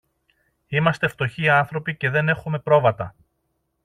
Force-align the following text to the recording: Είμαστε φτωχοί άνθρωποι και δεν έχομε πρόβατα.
Είμαστε 0.67 1.07
φτωχοί 1.07 1.49
άνθρωποι 1.49 1.95
και 1.95 2.09
δεν 2.09 2.29
έχομε 2.29 2.59
πρόβατα. 2.59 3.15